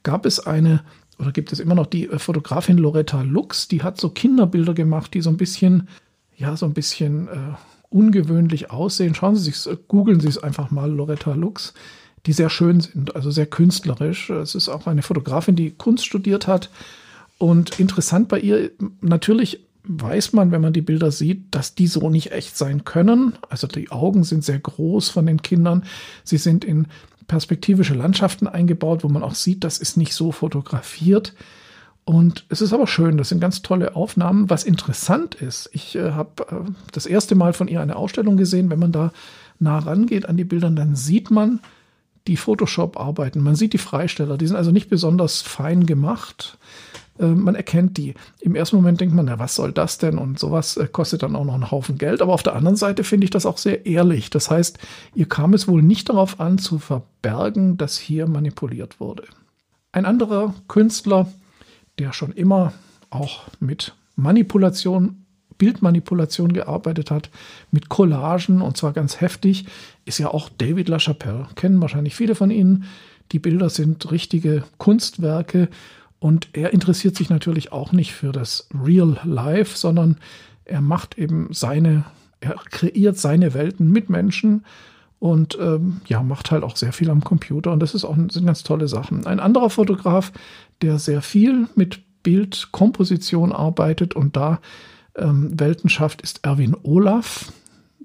gab 0.03 0.27
es 0.27 0.41
eine, 0.41 0.83
oder 1.19 1.33
gibt 1.33 1.53
es 1.53 1.61
immer 1.61 1.75
noch 1.75 1.87
die 1.87 2.09
äh, 2.09 2.19
Fotografin 2.19 2.79
Loretta 2.79 3.23
Lux, 3.23 3.69
die 3.69 3.83
hat 3.83 4.01
so 4.01 4.11
Kinderbilder 4.11 4.75
gemacht, 4.75 5.15
die 5.15 5.21
so 5.21 5.31
ein 5.31 5.37
bisschen, 5.37 5.89
ja, 6.37 6.57
so 6.57 6.67
ein 6.67 6.75
bisschen 6.75 7.29
äh, 7.29 7.55
ungewöhnlich 7.91 8.71
aussehen. 8.71 9.15
Schauen 9.15 9.37
Sie 9.37 9.51
sich, 9.51 9.79
googeln 9.89 10.21
Sie 10.21 10.29
es 10.29 10.43
einfach 10.43 10.71
mal, 10.71 10.91
Loretta 10.91 11.35
Lux, 11.35 11.75
die 12.27 12.33
sehr 12.33 12.51
schön 12.51 12.81
sind, 12.81 13.15
also 13.15 13.31
sehr 13.31 13.47
künstlerisch. 13.47 14.31
Es 14.31 14.55
ist 14.55 14.69
auch 14.69 14.87
eine 14.87 15.03
Fotografin, 15.03 15.57
die 15.57 15.73
Kunst 15.73 16.07
studiert 16.07 16.47
hat. 16.47 16.71
Und 17.39 17.81
interessant 17.81 18.29
bei 18.29 18.39
ihr, 18.39 18.71
natürlich 19.01 19.67
weiß 19.85 20.33
man, 20.33 20.53
wenn 20.53 20.61
man 20.61 20.73
die 20.73 20.81
Bilder 20.81 21.11
sieht, 21.11 21.47
dass 21.51 21.75
die 21.75 21.89
so 21.89 22.09
nicht 22.09 22.31
echt 22.31 22.57
sein 22.57 22.85
können. 22.85 23.35
Also 23.49 23.67
die 23.67 23.91
Augen 23.91 24.23
sind 24.23 24.45
sehr 24.45 24.61
groß 24.61 25.09
von 25.11 25.27
den 25.27 25.43
Kindern. 25.43 25.85
Sie 26.23 26.39
sind 26.39 26.65
in 26.65 26.87
perspektivische 27.33 27.95
Landschaften 27.95 28.47
eingebaut, 28.47 29.05
wo 29.05 29.09
man 29.09 29.23
auch 29.23 29.35
sieht, 29.35 29.65
das 29.65 29.79
ist 29.79 29.97
nicht 29.97 30.13
so 30.13 30.33
fotografiert. 30.33 31.33
Und 32.05 32.45
es 32.51 32.61
ist 32.61 32.75
aber 32.75 32.87
schön, 32.87 33.17
das 33.17 33.31
sind 33.31 33.41
ganz 33.41 33.63
tolle 33.63 33.97
Aufnahmen. 33.97 34.51
Was 34.51 34.65
interessant 34.65 35.35
ist, 35.37 35.71
ich 35.73 35.97
äh, 35.97 36.11
habe 36.11 36.43
äh, 36.51 36.71
das 36.93 37.07
erste 37.07 37.35
Mal 37.35 37.55
von 37.55 37.69
ihr 37.69 37.81
eine 37.81 37.97
Ausstellung 37.97 38.37
gesehen. 38.37 38.69
Wenn 38.69 38.81
man 38.81 38.93
da 38.93 39.13
nah 39.61 39.79
rangeht 39.79 40.29
an 40.29 40.37
die 40.37 40.45
Bilder, 40.45 40.69
dann 40.69 40.95
sieht 40.95 41.31
man 41.31 41.61
die 42.27 42.37
Photoshop-Arbeiten. 42.37 43.43
Man 43.43 43.57
sieht 43.57 43.73
die 43.73 43.79
Freisteller, 43.79 44.37
die 44.37 44.47
sind 44.47 44.57
also 44.57 44.71
nicht 44.71 44.91
besonders 44.91 45.41
fein 45.41 45.87
gemacht. 45.87 46.59
Äh, 47.19 47.27
man 47.27 47.55
erkennt 47.55 47.97
die. 47.97 48.15
Im 48.41 48.55
ersten 48.55 48.77
Moment 48.77 49.01
denkt 49.01 49.15
man, 49.15 49.27
na, 49.27 49.39
was 49.39 49.55
soll 49.55 49.73
das 49.73 49.99
denn? 49.99 50.19
Und 50.19 50.39
sowas 50.39 50.77
äh, 50.77 50.89
kostet 50.91 51.23
dann 51.23 51.37
auch 51.37 51.45
noch 51.45 51.55
einen 51.55 51.71
Haufen 51.71 51.99
Geld. 51.99 52.23
Aber 52.23 52.33
auf 52.33 52.43
der 52.43 52.55
anderen 52.55 52.77
Seite 52.77 53.05
finde 53.05 53.25
ich 53.25 53.31
das 53.31 53.47
auch 53.47 53.59
sehr 53.59 53.87
ehrlich. 53.87 54.31
Das 54.31 54.51
heißt, 54.51 54.79
ihr 55.15 55.27
kam 55.29 55.55
es 55.55 55.69
wohl 55.69 55.83
nicht 55.83 56.09
darauf 56.09 56.41
an, 56.41 56.59
zu 56.59 56.79
verbergen, 56.79 57.77
dass 57.77 57.99
hier 57.99 58.27
manipuliert 58.27 59.01
wurde. 59.01 59.25
Ein 59.93 60.07
anderer 60.07 60.55
Künstler, 60.69 61.29
der 61.99 62.13
schon 62.13 62.33
immer 62.33 62.73
auch 63.11 63.43
mit 63.61 63.95
Manipulation, 64.17 65.27
Bildmanipulation 65.59 66.53
gearbeitet 66.53 67.11
hat, 67.11 67.31
mit 67.71 67.89
Collagen 67.89 68.63
und 68.63 68.77
zwar 68.77 68.93
ganz 68.93 69.21
heftig, 69.21 69.67
ist 70.07 70.19
ja 70.19 70.29
auch 70.29 70.49
David 70.49 70.89
LaChapelle. 70.89 71.49
Kennen 71.55 71.81
wahrscheinlich 71.81 72.15
viele 72.15 72.35
von 72.35 72.51
Ihnen. 72.51 72.85
Die 73.33 73.39
Bilder 73.39 73.71
sind 73.71 74.11
richtige 74.11 74.65
Kunstwerke 74.79 75.69
und 76.23 76.51
er 76.53 76.73
interessiert 76.73 77.17
sich 77.17 77.31
natürlich 77.31 77.73
auch 77.73 77.91
nicht 77.91 78.13
für 78.13 78.31
das 78.31 78.69
Real 78.73 79.19
Life, 79.25 79.77
sondern 79.77 80.19
er 80.65 80.81
macht 80.81 81.19
eben 81.19 81.49
seine, 81.51 82.05
er 82.39 82.55
kreiert 82.71 83.19
seine 83.19 83.55
Welten 83.55 83.91
mit 83.91 84.09
Menschen 84.09 84.65
und 85.19 85.59
ähm, 85.61 86.01
ja, 86.07 86.23
macht 86.23 86.53
halt 86.53 86.63
auch 86.63 86.77
sehr 86.77 86.93
viel 86.93 87.11
am 87.11 87.25
Computer 87.25 87.73
und 87.73 87.81
das 87.81 87.97
ist 87.97 88.05
auch 88.05 88.15
sind 88.15 88.47
ganz 88.47 88.63
tolle 88.63 88.87
Sachen. 88.87 89.27
Ein 89.27 89.41
anderer 89.41 89.69
Fotograf, 89.69 90.31
der 90.81 91.01
sehr 91.01 91.23
viel 91.23 91.67
mit 91.75 92.03
Bildkomposition 92.23 93.51
arbeitet 93.51 94.15
und 94.15 94.37
da 94.37 94.61
ähm, 95.17 95.59
Welten 95.59 95.91
schafft, 95.91 96.23
ist 96.23 96.45
Erwin 96.45 96.77
Olaf. 96.85 97.53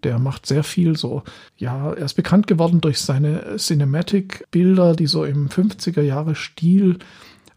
Der 0.03 0.17
macht 0.17 0.47
sehr 0.47 0.63
viel 0.63 0.97
so, 0.97 1.21
ja, 1.55 1.93
er 1.93 2.05
ist 2.05 2.15
bekannt 2.15 2.47
geworden 2.47 2.81
durch 2.81 2.99
seine 2.99 3.57
Cinematic-Bilder, 3.57 4.95
die 4.95 5.05
so 5.05 5.23
im 5.23 5.49
50er 5.49 6.01
Jahre 6.01 6.33
Stil 6.33 6.97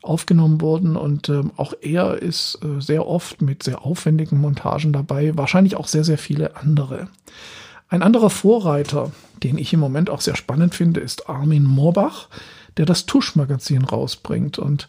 aufgenommen 0.02 0.60
wurden 0.60 0.96
und 0.96 1.28
ähm, 1.28 1.52
auch 1.56 1.74
er 1.80 2.20
ist 2.22 2.58
äh, 2.62 2.80
sehr 2.80 3.06
oft 3.06 3.42
mit 3.42 3.62
sehr 3.62 3.84
aufwendigen 3.84 4.40
Montagen 4.40 4.92
dabei, 4.92 5.36
wahrscheinlich 5.36 5.76
auch 5.76 5.86
sehr, 5.86 6.04
sehr 6.04 6.18
viele 6.18 6.56
andere. 6.56 7.08
Ein 7.88 8.02
anderer 8.02 8.30
Vorreiter, 8.30 9.10
den 9.42 9.58
ich 9.58 9.72
im 9.72 9.80
Moment 9.80 10.10
auch 10.10 10.20
sehr 10.20 10.36
spannend 10.36 10.74
finde, 10.74 11.00
ist 11.00 11.28
Armin 11.28 11.64
Moorbach, 11.64 12.28
der 12.76 12.86
das 12.86 13.04
Tuschmagazin 13.04 13.84
rausbringt. 13.84 14.58
Und 14.58 14.88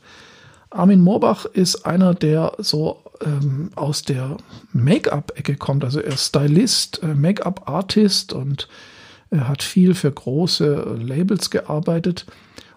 Armin 0.70 1.02
Moorbach 1.02 1.46
ist 1.46 1.86
einer, 1.86 2.14
der 2.14 2.54
so 2.60 3.02
ähm, 3.22 3.72
aus 3.76 4.04
der 4.04 4.38
Make-up-Ecke 4.72 5.56
kommt. 5.58 5.84
Also 5.84 6.00
er 6.00 6.14
ist 6.14 6.28
Stylist, 6.28 7.02
äh, 7.04 7.08
Make-up-Artist 7.08 8.34
und 8.34 8.70
er 9.32 9.48
hat 9.48 9.64
viel 9.64 9.96
für 9.96 10.12
große 10.12 10.98
Labels 11.00 11.50
gearbeitet. 11.50 12.26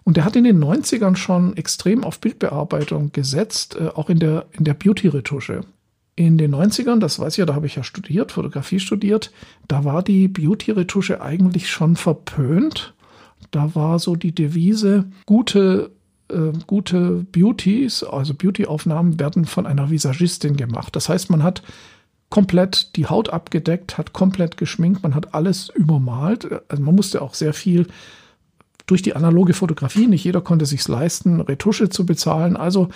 Und 0.04 0.18
er 0.18 0.25
hat 0.26 0.37
in 0.37 0.44
den 0.44 0.62
90ern 0.62 1.16
schon 1.16 1.56
extrem 1.56 2.04
auf 2.04 2.20
Bildbearbeitung 2.20 3.12
gesetzt, 3.12 3.76
äh, 3.80 3.88
auch 3.88 4.11
in 4.11 4.18
der, 4.18 4.46
in 4.52 4.64
der 4.64 4.75
Beauty-Retusche. 4.75 5.62
In 6.16 6.38
den 6.38 6.54
90ern, 6.54 7.00
das 7.00 7.18
weiß 7.18 7.34
ich 7.34 7.38
ja, 7.38 7.46
da 7.46 7.54
habe 7.54 7.66
ich 7.66 7.75
ja 7.75 7.82
studiert, 7.82 8.30
Fotografie 8.30 8.78
studiert, 8.78 9.32
da 9.66 9.84
war 9.84 10.02
die 10.02 10.28
Beauty-Retusche 10.28 11.20
eigentlich 11.20 11.70
schon 11.70 11.96
verpönt. 11.96 12.94
Da 13.50 13.75
war 13.75 13.99
so 13.99 14.14
die 14.14 14.32
Devise, 14.32 15.06
gute, 15.26 15.90
äh, 16.28 16.52
gute 16.66 17.26
Beauties, 17.32 18.04
also 18.04 18.34
Beauty-Aufnahmen 18.34 19.18
werden 19.18 19.46
von 19.46 19.66
einer 19.66 19.90
Visagistin 19.90 20.56
gemacht. 20.56 20.94
Das 20.94 21.08
heißt, 21.08 21.30
man 21.30 21.42
hat 21.42 21.62
komplett 22.28 22.96
die 22.96 23.06
Haut 23.06 23.30
abgedeckt, 23.30 23.96
hat 23.96 24.12
komplett 24.12 24.56
geschminkt, 24.56 25.02
man 25.02 25.14
hat 25.14 25.34
alles 25.34 25.70
übermalt. 25.70 26.49
Also 26.68 26.82
man 26.82 26.94
musste 26.94 27.23
auch 27.23 27.34
sehr 27.34 27.54
viel 27.54 27.87
durch 28.87 29.03
die 29.03 29.17
analoge 29.17 29.55
Fotografie, 29.55 30.07
nicht 30.07 30.25
jeder 30.25 30.41
konnte 30.41 30.67
sich 30.67 30.87
leisten, 30.87 31.41
Retusche 31.41 31.88
zu 31.88 32.05
bezahlen. 32.05 32.57
Also 32.57 32.88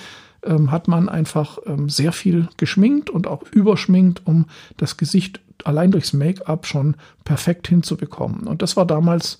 ähm, 0.42 0.70
hat 0.70 0.88
man 0.88 1.08
einfach 1.08 1.58
ähm, 1.66 1.88
sehr 1.88 2.12
viel 2.12 2.48
geschminkt 2.56 3.10
und 3.10 3.26
auch 3.26 3.42
überschminkt, 3.50 4.22
um 4.24 4.46
das 4.76 4.96
Gesicht 4.96 5.40
allein 5.64 5.90
durchs 5.90 6.12
Make-up 6.12 6.66
schon 6.66 6.96
perfekt 7.24 7.68
hinzubekommen. 7.68 8.46
Und 8.46 8.62
das 8.62 8.76
war 8.76 8.86
damals 8.86 9.38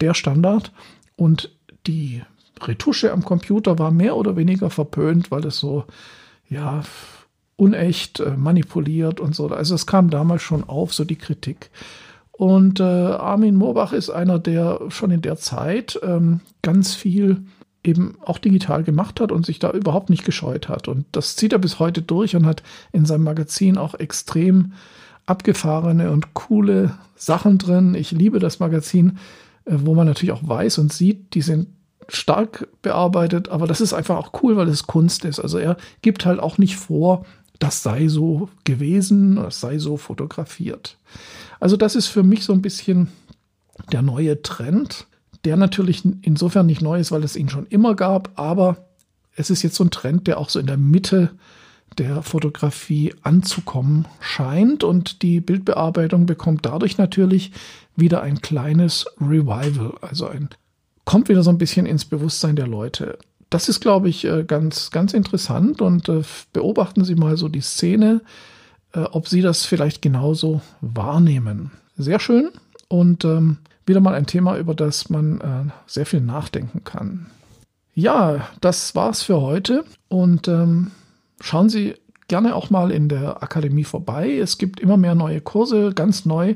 der 0.00 0.14
Standard. 0.14 0.72
Und 1.16 1.50
die 1.86 2.22
Retusche 2.62 3.12
am 3.12 3.24
Computer 3.24 3.78
war 3.78 3.90
mehr 3.90 4.16
oder 4.16 4.36
weniger 4.36 4.70
verpönt, 4.70 5.30
weil 5.30 5.44
es 5.44 5.58
so, 5.58 5.84
ja, 6.48 6.82
unecht 7.56 8.20
äh, 8.20 8.36
manipuliert 8.36 9.20
und 9.20 9.34
so. 9.34 9.48
Also 9.48 9.74
es 9.74 9.86
kam 9.86 10.10
damals 10.10 10.42
schon 10.42 10.64
auf, 10.64 10.94
so 10.94 11.04
die 11.04 11.16
Kritik. 11.16 11.70
Und 12.38 12.78
äh, 12.78 12.84
Armin 12.84 13.56
Moorbach 13.56 13.92
ist 13.92 14.10
einer, 14.10 14.38
der 14.38 14.78
schon 14.90 15.10
in 15.10 15.22
der 15.22 15.34
Zeit 15.34 15.98
ähm, 16.04 16.38
ganz 16.62 16.94
viel 16.94 17.42
eben 17.82 18.16
auch 18.24 18.38
digital 18.38 18.84
gemacht 18.84 19.20
hat 19.20 19.32
und 19.32 19.44
sich 19.44 19.58
da 19.58 19.72
überhaupt 19.72 20.08
nicht 20.08 20.24
gescheut 20.24 20.68
hat. 20.68 20.86
Und 20.86 21.04
das 21.10 21.34
zieht 21.34 21.52
er 21.52 21.58
bis 21.58 21.80
heute 21.80 22.00
durch 22.00 22.36
und 22.36 22.46
hat 22.46 22.62
in 22.92 23.06
seinem 23.06 23.24
Magazin 23.24 23.76
auch 23.76 23.94
extrem 23.94 24.74
abgefahrene 25.26 26.12
und 26.12 26.32
coole 26.34 26.94
Sachen 27.16 27.58
drin. 27.58 27.96
Ich 27.96 28.12
liebe 28.12 28.38
das 28.38 28.60
Magazin, 28.60 29.18
äh, 29.64 29.72
wo 29.74 29.96
man 29.96 30.06
natürlich 30.06 30.32
auch 30.32 30.46
weiß 30.46 30.78
und 30.78 30.92
sieht, 30.92 31.34
die 31.34 31.42
sind 31.42 31.66
stark 32.06 32.68
bearbeitet, 32.82 33.48
aber 33.48 33.66
das 33.66 33.80
ist 33.80 33.94
einfach 33.94 34.16
auch 34.16 34.44
cool, 34.44 34.56
weil 34.56 34.68
es 34.68 34.86
Kunst 34.86 35.24
ist. 35.24 35.40
Also 35.40 35.58
er 35.58 35.76
gibt 36.02 36.24
halt 36.24 36.38
auch 36.38 36.56
nicht 36.56 36.76
vor, 36.76 37.26
das 37.58 37.82
sei 37.82 38.06
so 38.06 38.48
gewesen, 38.62 39.34
das 39.34 39.58
sei 39.58 39.78
so 39.78 39.96
fotografiert. 39.96 40.96
Also 41.60 41.76
das 41.76 41.96
ist 41.96 42.06
für 42.06 42.22
mich 42.22 42.44
so 42.44 42.52
ein 42.52 42.62
bisschen 42.62 43.08
der 43.92 44.02
neue 44.02 44.42
Trend 44.42 45.06
der 45.44 45.56
natürlich 45.56 46.02
insofern 46.22 46.66
nicht 46.66 46.82
neu 46.82 46.98
ist, 46.98 47.12
weil 47.12 47.24
es 47.24 47.36
ihn 47.36 47.48
schon 47.48 47.66
immer 47.66 47.94
gab, 47.94 48.38
aber 48.38 48.88
es 49.34 49.50
ist 49.50 49.62
jetzt 49.62 49.76
so 49.76 49.84
ein 49.84 49.90
Trend, 49.90 50.26
der 50.26 50.38
auch 50.38 50.50
so 50.50 50.58
in 50.58 50.66
der 50.66 50.76
Mitte 50.76 51.30
der 51.96 52.22
Fotografie 52.22 53.14
anzukommen 53.22 54.06
scheint 54.20 54.84
und 54.84 55.22
die 55.22 55.40
Bildbearbeitung 55.40 56.26
bekommt 56.26 56.66
dadurch 56.66 56.98
natürlich 56.98 57.52
wieder 57.96 58.22
ein 58.22 58.40
kleines 58.40 59.06
Revival, 59.20 59.94
also 60.00 60.26
ein 60.28 60.50
kommt 61.04 61.30
wieder 61.30 61.42
so 61.42 61.48
ein 61.48 61.56
bisschen 61.56 61.86
ins 61.86 62.04
Bewusstsein 62.04 62.54
der 62.54 62.66
Leute. 62.66 63.18
Das 63.48 63.70
ist, 63.70 63.80
glaube 63.80 64.10
ich, 64.10 64.26
äh, 64.26 64.44
ganz, 64.44 64.90
ganz 64.90 65.14
interessant 65.14 65.80
und 65.80 66.10
äh, 66.10 66.20
beobachten 66.52 67.02
Sie 67.02 67.14
mal 67.14 67.38
so 67.38 67.48
die 67.48 67.62
Szene, 67.62 68.20
äh, 68.98 69.08
ob 69.12 69.28
Sie 69.28 69.42
das 69.42 69.64
vielleicht 69.64 70.02
genauso 70.02 70.60
wahrnehmen. 70.80 71.70
Sehr 71.96 72.20
schön 72.20 72.50
und 72.88 73.24
ähm, 73.24 73.58
wieder 73.86 74.00
mal 74.00 74.14
ein 74.14 74.26
Thema, 74.26 74.58
über 74.58 74.74
das 74.74 75.08
man 75.08 75.40
äh, 75.40 75.70
sehr 75.86 76.06
viel 76.06 76.20
nachdenken 76.20 76.84
kann. 76.84 77.26
Ja, 77.94 78.48
das 78.60 78.94
war's 78.94 79.22
für 79.22 79.40
heute 79.40 79.84
und 80.08 80.48
ähm, 80.48 80.90
schauen 81.40 81.68
Sie 81.68 81.94
gerne 82.28 82.54
auch 82.54 82.70
mal 82.70 82.90
in 82.90 83.08
der 83.08 83.42
Akademie 83.42 83.84
vorbei. 83.84 84.36
Es 84.36 84.58
gibt 84.58 84.80
immer 84.80 84.96
mehr 84.96 85.14
neue 85.14 85.40
Kurse, 85.40 85.92
ganz 85.94 86.24
neu. 86.24 86.54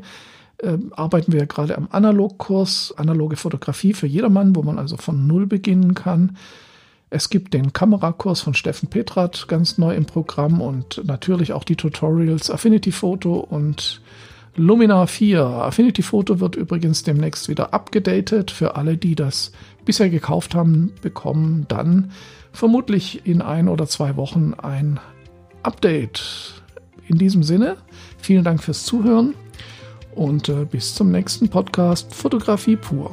Äh, 0.58 0.78
arbeiten 0.92 1.32
wir 1.32 1.46
gerade 1.46 1.76
am 1.76 1.88
Analogkurs, 1.90 2.94
analoge 2.96 3.36
Fotografie 3.36 3.94
für 3.94 4.06
jedermann, 4.06 4.54
wo 4.54 4.62
man 4.62 4.78
also 4.78 4.96
von 4.96 5.26
Null 5.26 5.46
beginnen 5.46 5.94
kann. 5.94 6.36
Es 7.14 7.28
gibt 7.28 7.52
den 7.52 7.74
Kamerakurs 7.74 8.40
von 8.40 8.54
Steffen 8.54 8.88
Petrat 8.88 9.46
ganz 9.46 9.76
neu 9.76 9.94
im 9.94 10.06
Programm 10.06 10.62
und 10.62 11.02
natürlich 11.04 11.52
auch 11.52 11.62
die 11.62 11.76
Tutorials 11.76 12.50
Affinity 12.50 12.90
Photo 12.90 13.34
und 13.34 14.00
Luminar 14.56 15.06
4. 15.06 15.44
Affinity 15.44 16.00
Photo 16.00 16.40
wird 16.40 16.56
übrigens 16.56 17.02
demnächst 17.02 17.50
wieder 17.50 17.74
abgedatet. 17.74 18.50
Für 18.50 18.76
alle, 18.76 18.96
die 18.96 19.14
das 19.14 19.52
bisher 19.84 20.08
gekauft 20.08 20.54
haben, 20.54 20.94
bekommen 21.02 21.66
dann 21.68 22.12
vermutlich 22.50 23.26
in 23.26 23.42
ein 23.42 23.68
oder 23.68 23.86
zwei 23.86 24.16
Wochen 24.16 24.54
ein 24.54 24.98
Update. 25.62 26.62
In 27.08 27.18
diesem 27.18 27.42
Sinne, 27.42 27.76
vielen 28.16 28.42
Dank 28.42 28.62
fürs 28.62 28.84
Zuhören 28.84 29.34
und 30.14 30.48
äh, 30.48 30.64
bis 30.64 30.94
zum 30.94 31.10
nächsten 31.10 31.50
Podcast 31.50 32.14
Fotografie 32.14 32.76
pur. 32.76 33.10